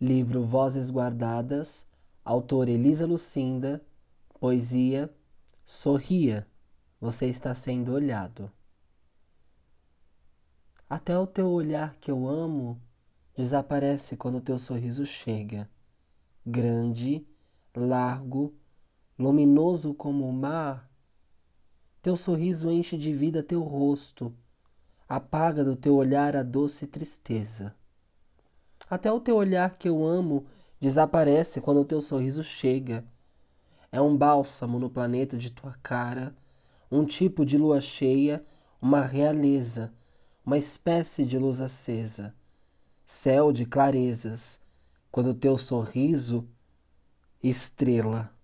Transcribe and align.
Livro 0.00 0.44
Vozes 0.44 0.92
Guardadas, 0.92 1.84
autor 2.24 2.68
Elisa 2.68 3.04
Lucinda, 3.04 3.84
poesia 4.38 5.12
Sorria, 5.66 6.46
você 7.00 7.26
está 7.26 7.52
sendo 7.52 7.90
olhado. 7.90 8.48
Até 10.88 11.18
o 11.18 11.26
teu 11.26 11.50
olhar 11.50 11.96
que 11.96 12.12
eu 12.12 12.28
amo 12.28 12.80
desaparece 13.36 14.16
quando 14.16 14.38
o 14.38 14.40
teu 14.40 14.56
sorriso 14.56 15.04
chega. 15.04 15.68
Grande, 16.46 17.26
largo, 17.74 18.54
luminoso 19.18 19.92
como 19.94 20.28
o 20.28 20.32
mar, 20.32 20.88
teu 22.00 22.14
sorriso 22.14 22.70
enche 22.70 22.96
de 22.96 23.12
vida 23.12 23.42
teu 23.42 23.64
rosto, 23.64 24.32
apaga 25.08 25.64
do 25.64 25.74
teu 25.74 25.96
olhar 25.96 26.36
a 26.36 26.44
doce 26.44 26.86
tristeza. 26.86 27.74
Até 28.90 29.12
o 29.12 29.20
teu 29.20 29.36
olhar 29.36 29.76
que 29.76 29.88
eu 29.88 30.04
amo 30.04 30.46
desaparece 30.80 31.60
quando 31.60 31.80
o 31.80 31.84
teu 31.84 32.00
sorriso 32.00 32.42
chega. 32.42 33.04
É 33.92 34.00
um 34.00 34.16
bálsamo 34.16 34.78
no 34.78 34.88
planeta 34.88 35.36
de 35.36 35.50
tua 35.50 35.74
cara, 35.82 36.34
um 36.90 37.04
tipo 37.04 37.44
de 37.44 37.58
lua 37.58 37.80
cheia, 37.80 38.44
uma 38.80 39.02
realeza, 39.02 39.92
uma 40.44 40.56
espécie 40.56 41.26
de 41.26 41.38
luz 41.38 41.60
acesa, 41.60 42.34
céu 43.04 43.52
de 43.52 43.66
clarezas, 43.66 44.60
quando 45.10 45.30
o 45.30 45.34
teu 45.34 45.58
sorriso, 45.58 46.48
estrela. 47.42 48.37